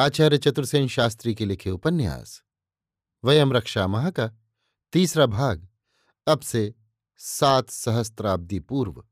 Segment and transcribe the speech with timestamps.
[0.00, 2.42] आचार्य चतुर्सेन शास्त्री के लिखे उपन्यास।
[3.24, 4.30] वयम रक्षा माह का
[4.92, 5.68] तीसरा भाग,
[6.26, 6.74] अब से
[7.16, 9.04] सात सहस्त्राब्दी पूर्व,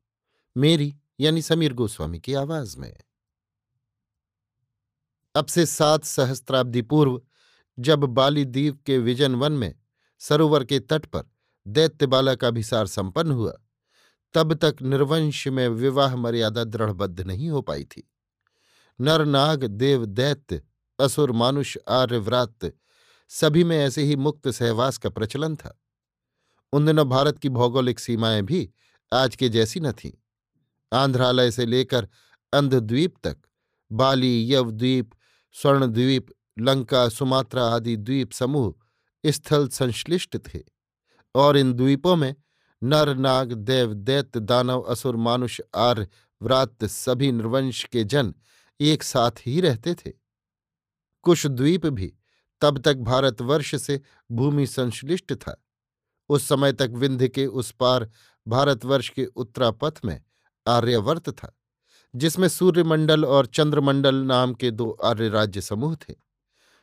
[0.57, 2.97] मेरी यानी समीर गोस्वामी की आवाज़ में।
[5.35, 7.23] अब से सात सहस्त्राब्दी पूर्व,
[7.79, 9.75] जब बाली द्वीप के विजन वन में
[10.19, 11.31] सरोवर के तट पर
[11.67, 13.53] दैत्य बाला का भिसार संपन्न हुआ,
[14.35, 18.11] तब तक निर्वंश में विवाह मर्यादा दृढ़बद्ध नहीं हो पाई थी।
[19.01, 20.63] नर नाग देव दैत्य
[20.99, 22.73] असुर मानुष आर्यव्रात,
[23.29, 25.83] सभी में ऐसे ही मुक्त सहवास का प्रचलन था।
[26.73, 28.71] उन दिनों भारत की भौगोलिक सीमाएँ भी
[29.13, 30.13] आज के जैसी न थीं।
[30.93, 32.09] आंध्रालय से लेकर
[32.53, 33.37] अंधद्वीप तक,
[33.93, 35.11] बाली, यवद्वीप,
[35.53, 36.27] स्वर्णद्वीप,
[36.59, 38.75] लंका, सुमात्रा आदि द्वीप समूह
[39.27, 40.61] स्थल संश्लिष्ट थे
[41.35, 42.35] और इन द्वीपों में
[42.83, 46.09] नर, नाग, देव, दैत्य, दानव, असुर मानुष आर्य
[46.43, 48.35] व्रात सभी निर्वंश के जन
[48.81, 50.28] एक साथ ही रहते थे।
[51.23, 52.13] कुश द्वीप भी
[52.61, 54.01] तब तक भारतवर्ष से
[54.33, 55.65] भूमि संश्लिष्ट था।
[56.29, 58.11] उस समय तक विंध्य के उस पार
[58.49, 60.21] भारतवर्ष के उत्तरापथ में
[60.67, 61.59] आर्यवर्त था,
[62.15, 66.15] जिसमें सूर्यमंडल और चंद्रमंडल नाम के दो आर्य राज्य समूह थे।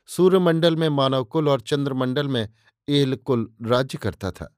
[0.08, 2.50] सूर्यमंडल में मानवकुल और चंद्रमंडल में
[2.90, 4.56] एलकुल राज्य करता था।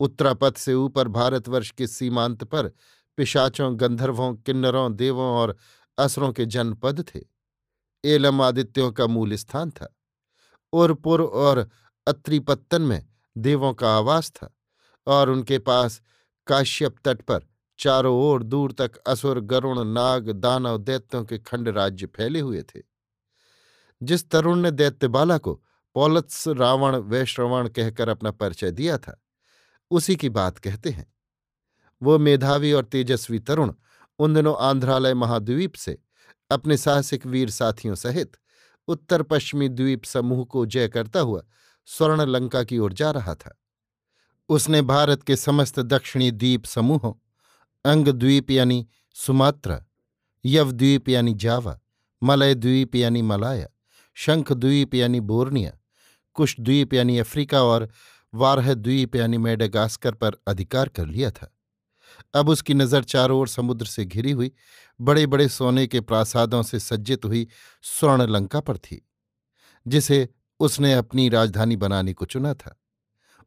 [0.00, 2.68] उत्तरापथ से ऊपर भारतवर्ष के सीमांत पर
[3.16, 5.56] पिशाचों, गंधर्वों, किन्नरों, देवों और
[5.98, 7.35] असरों के जनपद थे।
[8.06, 9.96] एलम आदित्यों का मूल स्थान था
[10.72, 11.70] उरपुर और
[12.06, 13.06] अत्रिपत्तन में
[13.38, 14.56] देवों का आवास था
[15.06, 16.02] और उनके पास
[16.46, 17.40] काश्यप तट पर
[17.78, 22.82] चारों ओर दूर तक असुर, गरुण, नाग, दानव, दैत्यों के खंड राज्य फैले हुए थे।
[24.02, 25.62] जिस तरुण ने दैत्यबाला को
[25.94, 29.22] पौलत्स रावण, वैश्रवण कहकर अपना परिचय दिया था,
[29.90, 31.14] उसी की बात कहते हैं।
[32.02, 33.72] वो मेधावी और तेजस्वी तरुण
[34.18, 35.98] उन दिनों आंध्रालय महाद्वीप से
[36.50, 38.36] अपने साहसिक वीर साथियों सहित
[38.88, 41.42] उत्तर पश्चिमी द्वीप समूह को जय करता हुआ
[41.88, 43.58] स्वर्ण लंका की ओर जा रहा था।
[44.48, 47.12] उसने भारत के समस्त दक्षिणी द्वीप समूहों,
[47.84, 49.84] अंग द्वीप यानी सुमात्रा
[50.44, 51.78] यवद्वीप यानी जावा,
[52.22, 53.66] मलय द्वीप यानी मलाया,
[54.14, 55.72] शंख द्वीप यानी बोर्निया,
[56.34, 57.88] कुश द्वीप यानी अफ्रीका और
[58.34, 61.55] वारह द्वीप यानी मेडागास्कर पर अधिकार कर लिया था।
[62.34, 64.52] अब उसकी नज़र चारों ओर समुद्र से घिरी हुई
[65.00, 67.46] बड़े बड़े सोने के प्रासादों से सज्जित हुई
[67.84, 69.06] स्वर्ण लंका पर थी,
[69.86, 70.28] जिसे
[70.60, 72.76] उसने अपनी राजधानी बनाने को चुना था।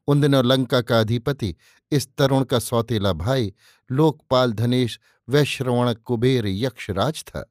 [0.07, 1.55] उन दिनों लंका का अधिपति,
[1.91, 3.53] इस तरुण का सौतेला भाई,
[3.89, 7.45] लोकपाल धनेश वैश्रवण कुबेर यक्षराज था।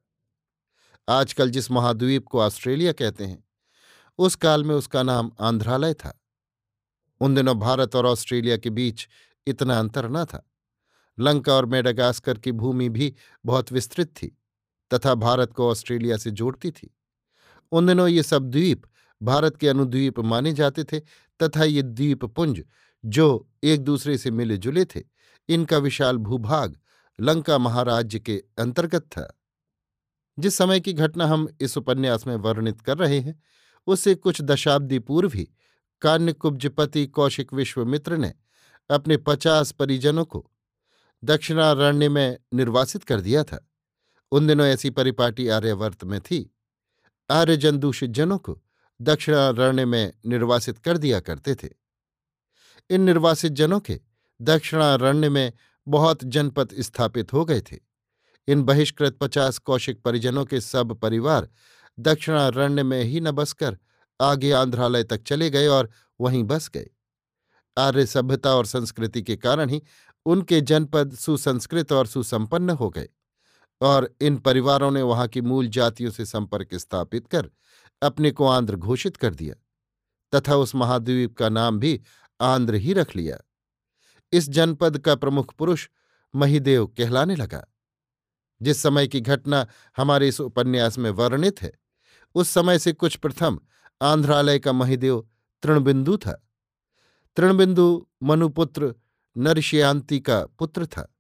[1.09, 3.45] आजकल जिस महाद्वीप को ऑस्ट्रेलिया कहते हैं,
[4.19, 6.19] उस काल में उसका नाम आंध्रालय था।
[7.21, 9.07] उन दिनों भारत और ऑस्ट्रेलिया के बीच
[9.47, 10.45] इतना अंतर न था।
[11.21, 13.15] लंका और मेडागास्कर की भूमि भी
[13.45, 14.37] बहुत विस्तृत थी
[14.91, 16.95] तथा भारत को ऑस्ट्रेलिया से जोड़ती थी।
[17.73, 18.83] उन दिनों ये सब द्वीप
[19.23, 21.01] भारत के अनुद्वीप माने जाते थे
[21.41, 22.63] तथा ये द्वीप पुंज
[23.05, 25.03] जो एक दूसरे से मिले जुले थे,
[25.49, 26.79] इनका विशाल भूभाग
[27.19, 29.35] लंका महाराज्य के अंतर्गत था।
[30.39, 33.43] जिस समय की घटना हम इस उपन्यास में वर्णित कर रहे हैं
[33.87, 35.49] उससे कुछ दशाब्दी पूर्व ही
[36.03, 38.33] कान्यकुब्जपति कौशिक विश्वमित्र ने
[38.91, 40.51] अपने पचास परिजनों को
[41.25, 43.71] दक्षिणारण्य में निर्वासित कर दिया था।
[44.33, 46.55] उन दिनों ऐसी परिपाटी आर्यवर्त में थी।
[47.31, 48.63] आर्यजन दूषित जनों को
[49.03, 51.69] दक्षिणारण्य में निर्वासित कर दिया करते थे।
[52.91, 54.01] इन निर्वासित जनों के
[54.43, 55.53] दक्षिणारण्य में
[55.89, 57.79] बहुत जनपद स्थापित हो गए थे।
[58.49, 61.49] इन बहिष्कृत पचास कौशिक परिजनों के सब परिवार
[61.99, 63.79] दक्षिणारण्य में ही न बसकर
[64.21, 66.91] आगे आंध्रालय तक चले गए और वहीं बस गए।
[67.79, 69.83] आर्य सभ्यता और संस्कृति के कारण ही
[70.29, 73.09] उनके जनपद सुसंस्कृत और सुसंपन्न हो गए
[73.81, 77.51] और इन परिवारों ने वहाँ की मूल जातियों से संपर्क स्थापित कर
[78.03, 79.55] अपने को आंध्र घोषित कर दिया
[80.35, 82.01] तथा उस महाद्वीप का नाम भी
[82.41, 83.39] आंध्र ही रख लिया।
[84.33, 85.89] इस जनपद का प्रमुख पुरुष
[86.35, 87.67] महिदेव कहलाने लगा।
[88.63, 89.67] जिस समय की घटना
[89.97, 91.73] हमारे इस उपन्यास में वर्णित है,
[92.35, 93.61] उस समय से कुछ प्रथम
[94.03, 95.29] आंध्रालय का महिदेव
[95.63, 96.47] तृणबिंदु था।
[97.37, 98.95] तृणबिंदु मनुपुत्र
[99.39, 101.15] नरशियांति का पुत्र था।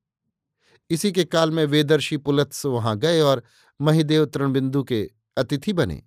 [0.90, 3.42] इसी के काल में वेदर्षि पुलत्स वहाँ गए और
[3.80, 6.02] महिदेव तृणबिंदु के अतिथि बने।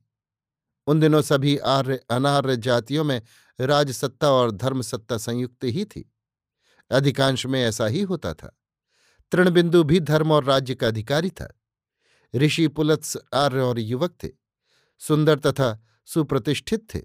[0.88, 3.22] उन दिनों सभी आर्य, अनार्य जातियों में
[3.62, 6.13] राजसत्ता और धर्मसत्ता संयुक्त ही थी।
[6.92, 8.57] अधिकांश में ऐसा ही होता था।
[9.31, 11.60] तृणबिंदु भी धर्म और राज्य का अधिकारी था।
[12.36, 14.30] ऋषि पुलत्स आर्य और युवक थे।
[15.00, 17.02] सुंदर तथा सुप्रतिष्ठित थे।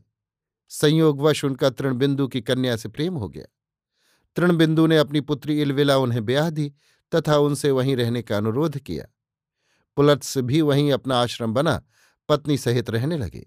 [0.69, 3.47] संयोगवश उनका तृणबिंदु की कन्या से प्रेम हो गया।
[4.37, 6.73] तृणबिंदु ने अपनी पुत्री इलविला उन्हें ब्याह दी
[7.15, 9.07] तथा उनसे वहीं रहने का अनुरोध किया।
[9.97, 11.83] पुलत्स भी वहीं अपना आश्रम बना,
[12.29, 13.47] पत्नी सहित रहने लगे।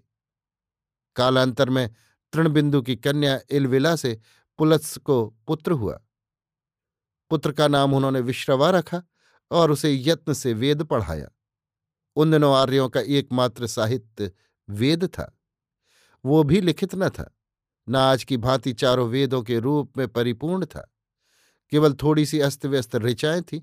[1.16, 1.94] कालांतर में
[2.32, 4.20] तृणबिंदु की कन्या इलविला से
[4.58, 6.00] पुलत्स को पुत्र हुआ।
[7.30, 9.02] पुत्र का नाम उन्होंने विश्रवा रखा
[9.50, 11.28] और उसे यत्न से वेद पढ़ाया।
[12.16, 14.32] उन दिनों आर्यों का एकमात्र साहित्य
[14.70, 15.38] वेद था।
[16.24, 17.36] वो भी लिखित न था।
[17.88, 20.94] न आज की भांति चारों वेदों के रूप में परिपूर्ण था।
[21.70, 23.60] केवल थोड़ी सी अस्त व्यस्त ऋचाएँ थीं,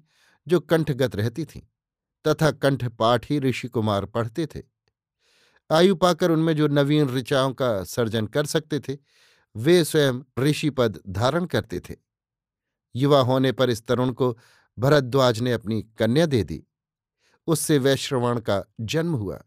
[0.47, 1.61] जो कंठगत रहती थीं,
[2.27, 4.61] तथा कंठ पाठ ही ऋषि कुमार पढ़ते थे।
[5.71, 8.97] आयु पाकर उनमें जो नवीन ऋचाओं का सर्जन कर सकते थे,
[9.55, 11.95] वे स्वयं ऋषि पद धारण करते थे।
[12.95, 14.37] युवा होने पर इस तरुण को
[14.79, 16.63] भरद्वाज ने अपनी कन्या दे दी।
[17.47, 19.41] उससे वैश्रवण का जन्म हुआ।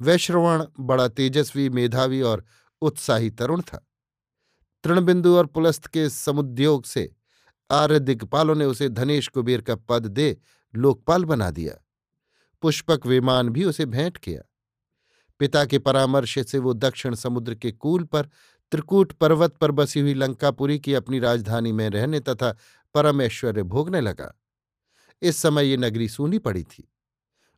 [0.00, 2.44] वैश्रवण बड़ा तेजस्वी मेधावी और
[2.80, 3.88] उत्साही तरुण था।
[4.84, 7.14] तृणबिंदु और पुलस्त के समुद्योग से
[7.70, 10.36] आर्य दिग्पालों ने उसे धनेश कुबेर का पद दे
[10.74, 11.84] लोकपाल बना दिया।
[12.62, 14.42] पुष्पक विमान भी उसे भेंट किया।
[15.38, 18.22] पिता के परामर्श से वो दक्षिण समुद्र के कूल पर,
[18.70, 22.56] त्रिकूट पर्वत पर बसी हुई लंकापुरी की अपनी राजधानी में रहने तथा
[22.94, 24.40] परम ऐश्वर्य भोगने लगा।
[25.22, 26.92] इस समय ये नगरी सूनी पड़ी थी।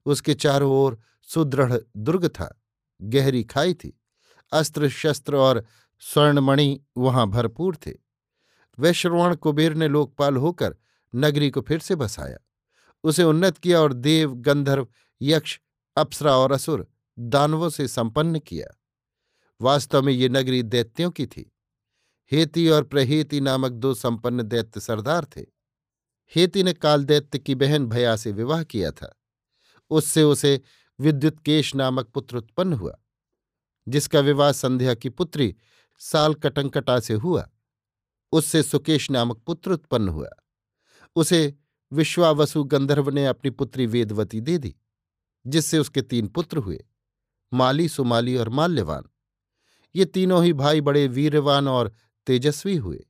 [0.06, 2.62] उसके चारों ओर सुदृढ़ दुर्ग था,
[3.02, 3.99] गहरी खाई थी।
[4.52, 5.64] अस्त्र शस्त्र और
[6.00, 7.92] स्वर्णमणि वहाँ भरपूर थे।
[8.78, 10.76] वैश्रवण कुबेर ने लोकपाल होकर
[11.14, 12.38] नगरी को फिर से बसाया।
[13.04, 14.88] उसे उन्नत किया और देव, गंधर्व,
[15.22, 15.60] यक्ष,
[15.96, 16.88] अप्सरा और असुर
[17.18, 18.80] दानवों से संपन्न किया।
[19.60, 21.52] वास्तव में ये नगरी दैत्यों की थी।
[22.32, 25.40] हेती और प्रहेती नामक दो संपन्न दैत्य सरदार थे।
[26.36, 29.20] हेती ने काल दैत्य की बहन भया से विवाह किया था।
[29.90, 30.60] उससे उसे
[31.00, 32.98] विद्युत केश नामक पुत्र उत्पन्न हुआ।
[33.88, 35.56] जिसका विवाह संध्या की पुत्री
[35.98, 37.50] साल कटंकटा से हुआ।
[38.32, 40.28] उससे सुकेश नामक पुत्र उत्पन्न हुआ।
[41.16, 41.54] उसे
[41.92, 44.76] विश्वावसु गंधर्व ने अपनी पुत्री वेदवती दे दी,
[45.46, 46.84] जिससे उसके तीन पुत्र हुए,
[47.54, 49.04] माली, सुमाली और माल्यवान।
[49.96, 51.92] ये तीनों ही भाई बड़े वीरवान और
[52.26, 53.06] तेजस्वी हुए।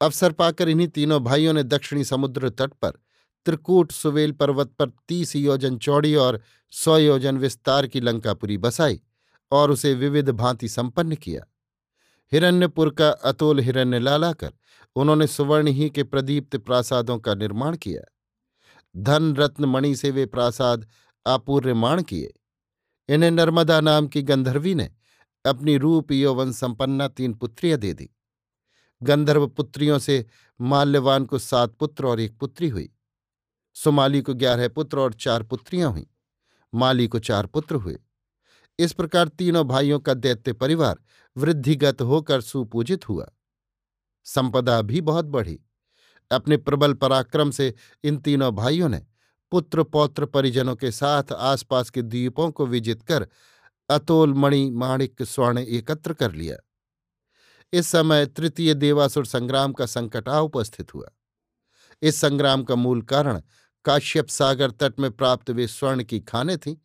[0.00, 2.90] अवसर पाकर इन्हीं तीनों भाइयों ने दक्षिणी समुद्र तट पर
[3.44, 6.40] त्रिकूट सुवेल पर्वत पर तीस योजन चौड़ी और
[6.70, 9.00] सौ योजन विस्तार की लंकापुरी बसाई।
[9.52, 11.42] और उसे विविध भांति संपन्न किया।
[12.32, 14.52] हिरण्यपुर का अतोल हिरण्य लालाकर
[14.96, 18.02] उन्होंने सुवर्ण ही के प्रदीप्त प्रासादों का निर्माण किया।
[18.96, 20.88] धन रत्न मणि से वे प्रासाद
[21.26, 22.34] आपूर्यमाण किए।
[23.08, 24.90] इन्हें नर्मदा नाम की गंधर्वी ने
[25.46, 28.10] अपनी रूप यौवन संपन्ना तीन पुत्रियाँ दे दी।
[29.02, 30.26] गंधर्व पुत्रियों से
[30.60, 32.92] माल्यवान को सात पुत्र और एक पुत्री हुई।
[33.74, 36.04] सुमाली को ग्यारह पुत्र और चार पुत्रियाँ हुईं।
[36.74, 37.98] माली को चार पुत्र हुए।
[38.78, 40.96] इस प्रकार तीनों भाइयों का दैत्य परिवार
[41.36, 43.30] वृद्धिगत होकर सुपूजित हुआ।
[44.24, 45.60] संपदा भी बहुत बढ़ी।
[46.30, 47.74] अपने प्रबल पराक्रम से
[48.04, 49.06] इन तीनों भाइयों ने
[49.50, 53.28] पुत्र पौत्र परिजनों के साथ आसपास के द्वीपों को विजित कर
[53.90, 56.56] अतोल, मणि, माणिक, स्वर्ण एकत्र कर लिया।
[57.72, 61.08] इस समय तृतीय देवासुर संग्राम का संकट आ उपस्थित हुआ।
[62.02, 63.42] इस संग्राम का मूल कारण
[63.84, 66.76] काश्यप सागर तट में प्राप्त वे स्वर्ण की खाने थीं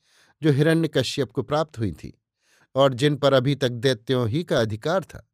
[0.42, 2.14] जो हिरण्य कश्यप को प्राप्त हुई थी
[2.76, 5.28] और जिन पर अभी तक दैत्यों ही का अधिकार था।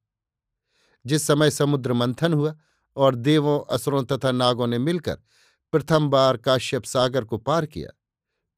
[1.05, 2.55] जिस समय समुद्र मंथन हुआ
[2.97, 5.17] और देवों, असुरों तथा नागों ने मिलकर
[5.73, 7.89] प्रथम बार काश्यप सागर को पार किया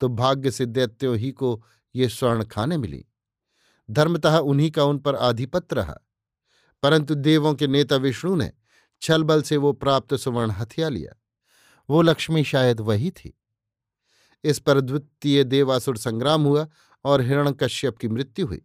[0.01, 1.63] तो भाग्य से दैत्यों ही को
[1.95, 3.05] ये स्वर्ण खाने मिली।
[3.89, 5.97] धर्मतः उन्हीं का उन पर आधिपत्य रहा,
[6.83, 8.51] परंतु देवों के नेता विष्णु ने
[9.01, 11.15] छलबल से वो प्राप्त सुवर्ण हथिया लिया।
[11.89, 13.33] वो लक्ष्मी शायद वही थी।
[14.43, 16.67] इस पर द्वितीय देवासुर संग्राम हुआ
[17.03, 18.61] और हिरण्यकश्यप की मृत्यु हुई।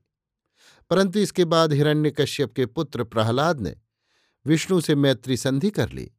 [0.90, 3.76] परंतु इसके बाद हिरण्यकश्यप के पुत्र प्रहलाद ने
[4.46, 6.12] विष्णु से मैत्री संधि कर ली।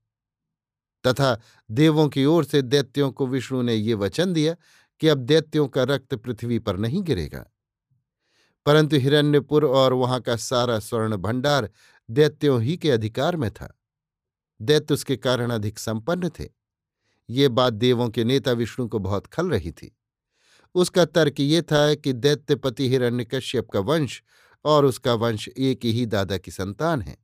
[1.07, 1.41] तथा
[1.71, 4.55] देवों की ओर से दैत्यों को विष्णु ने ये वचन दिया
[4.99, 7.51] कि अब दैत्यों का रक्त पृथ्वी पर नहीं गिरेगा।
[8.65, 11.69] परंतु हिरण्यपुर और वहाँ का सारा स्वर्ण भंडार
[12.09, 13.79] दैत्यों ही के अधिकार में था।
[14.61, 16.60] दैत्य उसके कारण अधिक संपन्न थे।
[17.31, 19.97] ये बात देवों के नेता विष्णु को बहुत खल रही थी।
[20.75, 24.23] उसका तर्क ये था कि दैत्यपति हिरण्यकश्यप का वंश
[24.65, 27.17] और उसका वंश एक ही दादा की संतान है।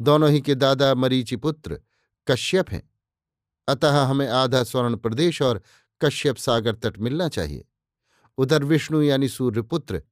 [0.00, 1.80] दोनों ही के दादा मरीचि पुत्र
[2.26, 2.90] कश्यप हैं।
[3.68, 5.62] अतः हमें आधा स्वर्ण प्रदेश और
[6.00, 7.64] कश्यप सागर तट मिलना चाहिए।
[8.38, 10.02] उधर विष्णु यानी सूर्यपुत्र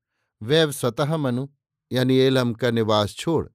[0.43, 1.49] वैव स्वतः मनु,
[1.93, 3.49] यानी एलम का निवास छोड़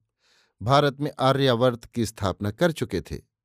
[0.62, 3.35] भारत में आर्यावर्त की स्थापना कर चुके थे।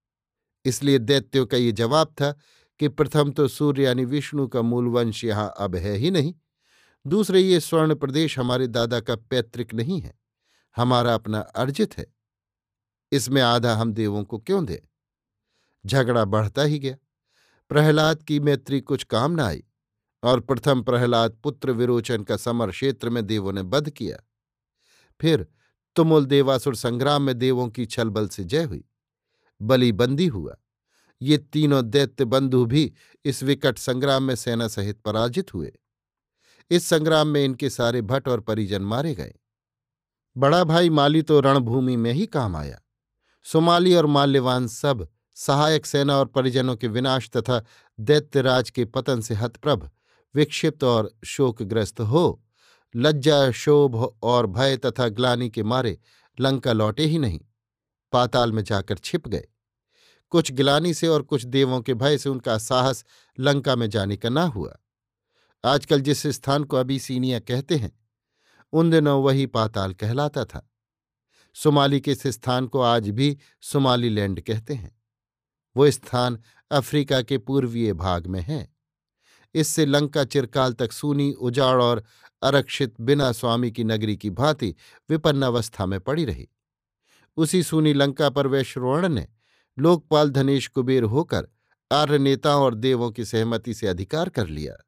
[0.66, 2.32] इसलिए दैत्यों का ये जवाब था
[2.80, 6.34] कि प्रथम तो सूर्य यानी विष्णु का मूल वंश यहाँ अब है ही नहीं।
[7.06, 10.14] दूसरे, ये स्वर्ण प्रदेश हमारे दादा का पैतृक नहीं है,
[10.78, 12.06] हमारा अपना अर्जित है।
[13.12, 14.78] इसमें आधा हम देवों को क्यों दें?
[15.86, 16.96] झगड़ा बढ़ता ही गया।
[17.72, 19.64] प्रहलाद की मैत्री कुछ काम न आई
[20.24, 24.18] और प्रथम प्रहलाद पुत्र विरोचन का समर क्षेत्र में देवों ने बध किया।
[25.20, 25.48] फिर
[25.96, 28.84] तुमुल देवासुर संग्राम में देवों की छलबल से जय हुई।
[29.62, 30.58] बलि बंदी हुआ।
[31.22, 32.94] ये तीनों दैत्य बंधु भी
[33.26, 35.72] इस विकट संग्राम में सेना सहित पराजित हुए।
[36.72, 39.34] इस संग्राम में इनके सारे भट्ट और परिजन मारे गए।
[40.38, 42.82] बड़ा भाई माली तो रणभूमि में ही काम आया।
[43.44, 47.64] सुमाली और माल्यवान सब सहायक सेना और परिजनों के विनाश तथा
[48.00, 49.90] दैत्यराज के पतन से हतप्रभ,
[50.36, 52.44] विक्षिप्त और शोकग्रस्त हो,
[52.96, 55.98] लज्जा, शोभ और भय तथा ग्लानी के मारे
[56.40, 57.40] लंका लौटे ही नहीं।
[58.12, 59.48] पाताल में जाकर छिप गए।
[60.32, 63.06] कुछ गिलानी से और कुछ देवों के भय से उनका साहस
[63.40, 64.78] लंका में जाने का ना हुआ।
[65.66, 68.00] आजकल जिस स्थान को अभी सीनिया कहते हैं,
[68.74, 70.72] उन दिनों वही पाताल कहलाता था।
[71.54, 75.02] सुमाली के इस स्थान को आज भी सुमाली लैंड कहते हैं।
[75.78, 76.40] वो स्थान
[76.72, 78.76] अफ्रीका के पूर्वीय भाग में है।
[79.56, 82.04] इससे लंका चिरकाल तक सूनी, उजाड़ और
[82.42, 84.76] अरक्षित बिना स्वामी की नगरी की भांति
[85.10, 86.50] विपन्नावस्था में पड़ी रही।
[87.38, 89.28] उसी सूनी लंका पर वैश्रवर्ण ने
[89.80, 91.48] लोकपाल धनेश कुबेर होकर
[91.92, 94.88] आर्य नेताओं और देवों की सहमति से अधिकार कर लिया।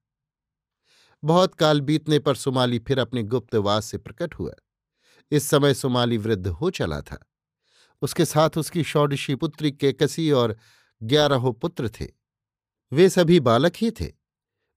[1.24, 4.54] बहुत काल बीतने पर सुमाली फिर अपने गुप्तवास से प्रकट हुआ।
[5.32, 7.30] इस समय सुमाली वृद्ध हो चला था।
[8.02, 10.58] उसके साथ उसकी षोडशी पुत्री केकसी और
[11.04, 12.08] ग्यारहों पुत्र थे।
[12.94, 14.14] वे सभी बालक ही थे।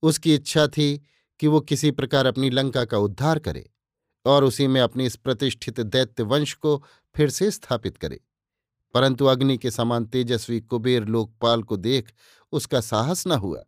[0.03, 1.03] उसकी इच्छा थी
[1.41, 3.71] कि वो किसी प्रकार अपनी लंका का उद्धार करे
[4.25, 6.85] और उसी में अपने इस प्रतिष्ठित दैत्य वंश को
[7.17, 8.26] फिर से स्थापित करे।
[8.97, 12.13] परंतु अग्नि के समान तेजस्वी कुबेर लोकपाल को देख
[12.53, 13.63] उसका साहस न हुआ।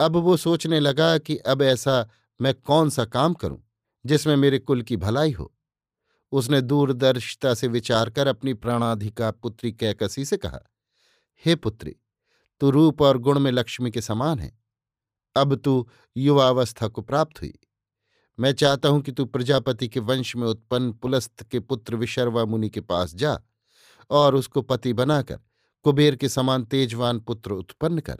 [0.00, 2.08] अब वो सोचने लगा कि अब ऐसा
[2.40, 3.62] मैं कौन सा काम करूँ,
[4.06, 5.54] जिसमें मेरे कुल की भलाई हो।
[6.32, 10.60] उसने दूरदर्शिता से विचार कर अपनी प्राणाधिका पुत्री कैकसी से कहा,
[11.44, 11.96] हे पुत्री,
[12.60, 14.58] तू रूप और गुण में लक्ष्मी के समान है।
[15.36, 17.58] अब तू युवावस्था को प्राप्त हुई।
[18.38, 22.68] मैं चाहता हूँ कि तू प्रजापति के वंश में उत्पन्न पुलस्त के पुत्र विशर्वा मुनि
[22.68, 23.38] के पास जा
[24.10, 25.38] और उसको पति बनाकर,
[25.82, 28.18] कुबेर के समान तेजवान पुत्र उत्पन्न कर।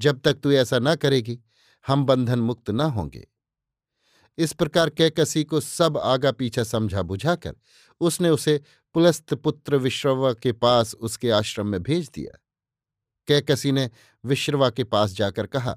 [0.00, 1.38] जब तक तू ऐसा न करेगी,
[1.86, 3.26] हम बंधन मुक्त न होंगे।
[4.38, 7.54] इस प्रकार कैकसी को सब आगा पीछा समझा बुझाकर
[8.00, 8.60] उसने उसे
[8.94, 12.38] पुलस्त पुत्र विश्रवा के पास उसके आश्रम में भेज दिया।
[13.28, 13.90] कैकसी ने
[14.24, 15.74] विश्रवा के पास जाकर कहा,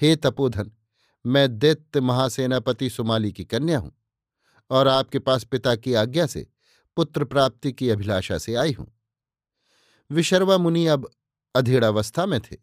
[0.00, 0.70] हे तपोधन,
[1.26, 3.92] मैं दैत्य महासेनापति सुमाली की कन्या हूँ
[4.70, 6.46] और आपके पास पिता की आज्ञा से
[6.98, 8.86] पुत्र प्राप्ति की अभिलाषा से आई हूँ।
[10.10, 11.10] विशर्वा मुनि अब
[11.54, 12.56] अधेड़ावस्था में थे।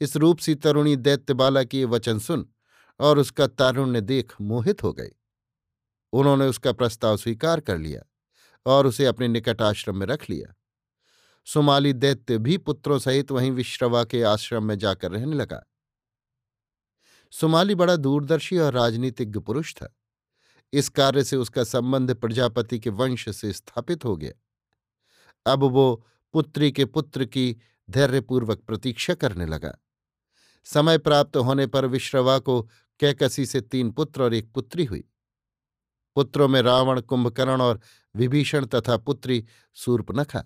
[0.00, 2.46] इस रूप सी तरुणी दैत्य बाला की वचन सुन
[3.00, 5.10] और उसका तारुण्य देख मोहित हो गए
[6.12, 8.02] उन्होंने उसका प्रस्ताव स्वीकार कर लिया
[8.66, 10.54] और उसे अपने निकट आश्रम में रख लिया।
[11.44, 15.62] सुमाली दैत्य भी पुत्रों सहित वहीं विश्रवा के आश्रम में जाकर रहने लगा।
[17.30, 19.96] सुमाली बड़ा दूरदर्शी और राजनीतिज्ञ पुरुष था।
[20.72, 24.32] इस कार्य से उसका संबंध प्रजापति के वंश से स्थापित हो गया।
[25.52, 27.56] अब वो पुत्री के पुत्र की
[27.90, 29.78] धैर्यपूर्वक प्रतीक्षा करने लगा।
[30.64, 32.62] समय प्राप्त होने पर विश्रवा को
[33.00, 35.04] कैकसी से तीन पुत्र और एक पुत्री हुई।
[36.14, 37.80] पुत्रों में रावण, कुंभकर्ण और
[38.16, 40.42] विभीषण तथा पुत्री सूर्पनखा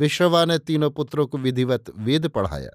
[0.00, 2.70] विश्रवा ने तीनों पुत्रों को विधिवत वेद पढ़ाया।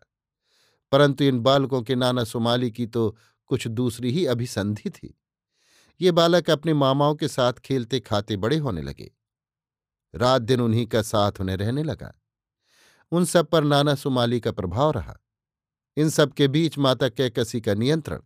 [0.91, 5.20] परंतु इन बालकों के नाना सुमाली की तो कुछ दूसरी ही अभिसंधि थी।
[6.01, 9.11] ये बालक अपने मामाओं के साथ खेलते खाते बड़े होने लगे।
[10.15, 12.13] रात दिन उन्हीं का साथ उन्हें रहने लगा।
[13.11, 15.17] उन सब पर नाना सुमाली का प्रभाव रहा।
[15.97, 18.19] इन सब के बीच माता कैकसी का नियंत्रण।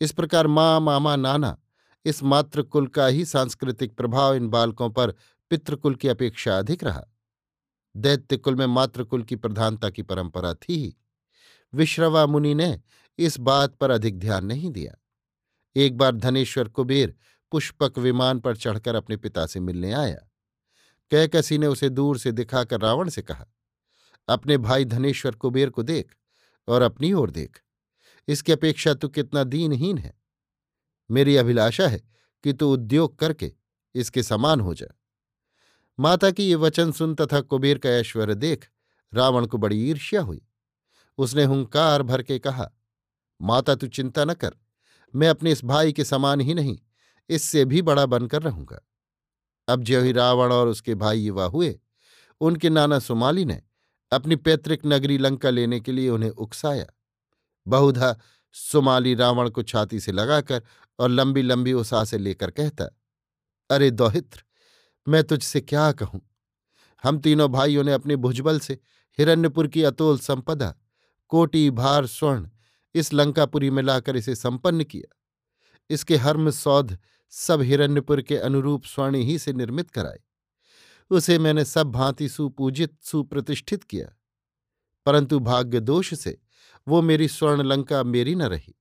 [0.00, 1.58] इस प्रकार माँ, मामा, नाना,
[2.04, 5.14] इस मातृकुल का ही सांस्कृतिक प्रभाव इन बालकों पर
[5.50, 7.04] पितृकुल की अपेक्षा अधिक रहा।
[7.96, 10.96] दैत्य कुल में मातृकुल की प्रधानता की परंपरा थी ही।
[11.74, 12.80] विश्रवा मुनि ने
[13.18, 14.94] इस बात पर अधिक ध्यान नहीं दिया।
[15.78, 17.14] एक बार धनेश्वर कुबेर
[17.52, 20.18] पुष्पक विमान पर चढ़कर अपने पिता से मिलने आया।
[21.12, 23.46] कैकसी ने उसे दूर से दिखाकर रावण से कहा,
[24.28, 26.14] अपने भाई धनेश्वर कुबेर को देख
[26.68, 27.60] और अपनी ओर देख।
[28.28, 30.14] इसकी अपेक्षा तू कितना दीनहीन है।
[31.10, 32.02] मेरी अभिलाषा है
[32.44, 33.52] कि तू उद्योग करके
[33.94, 34.86] इसके समान हो जा।
[35.98, 38.68] माता की ये वचन सुन तथा कुबेर का ऐश्वर्य देख
[39.12, 40.46] रावण को बड़ी ईर्ष्या हुई।
[41.18, 42.70] उसने हुंकार भर के कहा,
[43.40, 44.50] माता, तू चिंता न कर।
[45.14, 46.78] मैं अपने इस भाई के समान ही नहीं,
[47.30, 48.80] इससे भी बड़ा बनकर रहूँगा।
[49.68, 51.78] अब ज्यो ही रावण और उसके भाई युवा हुए,
[52.40, 53.62] उनके नाना सुमाली ने
[54.12, 56.86] अपनी पैतृक नगरी लंका लेने के लिए उन्हें उकसाया।
[57.66, 58.16] बहुधा
[58.54, 60.62] सुमाली रावण को छाती से लगाकर
[60.98, 62.84] और लंबी लंबी उसा से लेकर कहता,
[63.70, 64.42] अरे दौहित्र,
[65.06, 66.20] मैं तुझसे क्या कहूँ?
[67.04, 68.78] हम तीनों भाइयों ने अपने भुजबल से
[69.18, 70.74] हिरण्यपुर की अतोल संपदा,
[71.28, 72.48] कोटि भार स्वर्ण
[72.94, 75.16] इस लंकापुरी में लाकर इसे संपन्न किया।
[75.90, 76.98] इसके हर्म सौध
[77.30, 80.20] सब हिरण्यपुर के अनुरूप स्वर्ण ही से निर्मित कराए।
[81.10, 84.16] उसे मैंने सब भांति सुपूजित, सुप्रतिष्ठित किया।
[85.06, 86.40] परंतु भाग्य दोष से
[86.88, 88.74] वो मेरी स्वर्ण लंका मेरी न रही।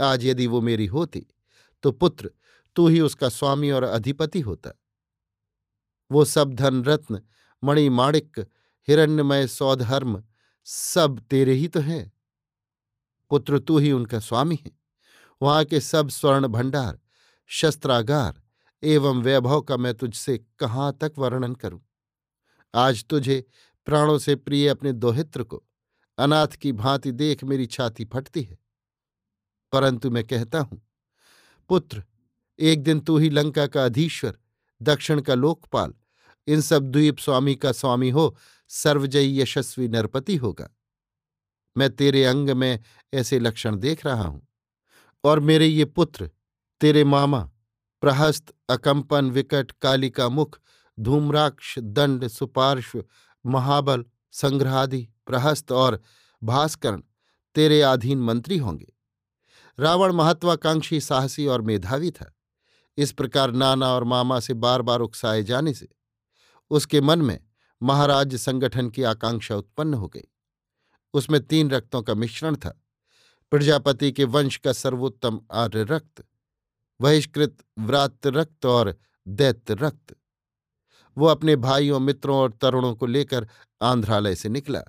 [0.00, 1.26] आज यदि वो मेरी होती
[1.82, 2.30] तो पुत्र,
[2.76, 4.70] तू ही उसका स्वामी और अधिपति होता।
[6.12, 7.22] वो सब धन रत्न
[7.64, 8.40] मणि माणिक
[8.88, 10.24] हिरण्यमय सौधर्म
[10.64, 12.11] सब तेरे ही तो हैं।
[13.32, 14.70] पुत्र तू ही उनका स्वामी है।
[15.42, 17.00] वहाँ के सब स्वर्ण भंडार,
[17.46, 18.42] शस्त्रागार
[18.82, 21.82] एवं वैभव का मैं तुझसे कहाँ तक वर्णन करूँ?
[22.74, 23.46] आज तुझे
[23.84, 25.64] प्राणों से प्रिय अपने दोहित्र को,
[26.18, 28.58] अनाथ की भांति देख मेरी छाती फटती है।
[29.72, 30.88] परंतु मैं कहता हूँ,
[31.68, 32.04] पुत्र,
[32.58, 34.38] एक दिन तू ही लंका का अधीश्वर,
[34.82, 35.94] दक्षिण का लोकपाल,
[36.46, 38.36] इन सब द्वीप स्वामी का स्वामी हो,
[38.68, 40.68] सर्वजयी यशस्वी नरपति होगा।
[41.76, 42.80] मैं तेरे अंग में
[43.14, 44.48] ऐसे लक्षण देख रहा हूँ।
[45.24, 46.30] और मेरे ये पुत्र,
[46.80, 47.50] तेरे मामा,
[48.00, 50.60] प्रहस्त, अकंपन, विकट, कालिका मुख,
[51.00, 53.04] धूम्राक्ष, दंड सुपार्श्व
[53.46, 56.02] महाबल, संग्रहादि, प्रहस्त और
[56.44, 57.02] भास्करण
[57.54, 58.92] तेरे अधीन मंत्री होंगे।
[59.78, 62.34] रावण महत्वाकांक्षी, साहसी और मेधावी था।
[62.96, 65.88] इस प्रकार नाना और मामा से बार बार उकसाए जाने से
[66.70, 67.44] उसके मन में
[67.82, 70.31] महाराज संगठन की आकांक्षा उत्पन्न हो गई।
[71.14, 72.80] उसमें तीन रक्तों का मिश्रण था।
[73.50, 76.24] प्रजापति के वंश का सर्वोत्तम आर्य रक्त,
[77.00, 78.96] बहिष्कृत व्रात रक्त और
[79.28, 80.16] दैत्य रक्त।
[81.16, 83.48] वो अपने भाइयों, मित्रों और तरुणों को लेकर
[83.82, 84.82] आंध्रालय से निकला।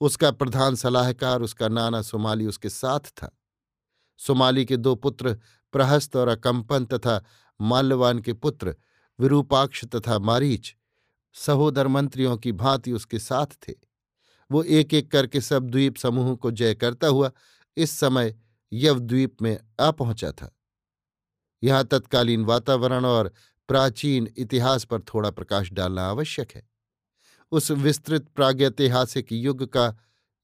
[0.00, 3.38] उसका प्रधान सलाहकार, उसका नाना सुमाली उसके साथ था।
[4.18, 5.36] सुमाली के दो पुत्र
[5.72, 7.24] प्रहस्त और अकंपन तथा
[7.60, 8.76] माल्यवान के पुत्र
[9.20, 10.76] विरूपाक्ष तथा मारीच,
[11.32, 13.91] सहोदर मंत्रियों की भांति उसके साथ थे।
[14.50, 17.30] वो एक एक करके सब द्वीप समूह को जय करता हुआ
[17.76, 18.34] इस समय
[18.72, 20.56] यवद्वीप में आ पहुँचा था।
[21.62, 23.32] यहाँ तत्कालीन वातावरण और
[23.68, 26.70] प्राचीन इतिहास पर थोड़ा प्रकाश डालना आवश्यक है।
[27.52, 29.96] उस विस्तृत प्रागैतिहासिक युग का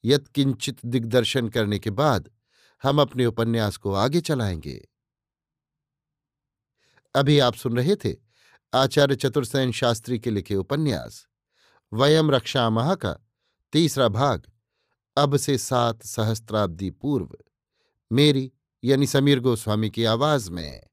[0.04, 2.30] यत्किंचित दिग्दर्शन करने के बाद
[2.82, 4.88] हम अपने उपन्यास को आगे चलाएँगे।
[7.14, 8.16] अभी आप सुन रहे थे
[8.74, 11.26] आचार्य चतुर्सेन शास्त्री के लिखे उपन्यास,
[11.92, 13.27] वयम रक्षा महा का
[13.72, 14.42] तीसरा भाग
[15.16, 17.36] अब से सात सहस्त्राब्दी पूर्व
[18.12, 18.52] मेरी
[18.84, 20.87] यानी समीर गोस्वामी की आवाज़ में।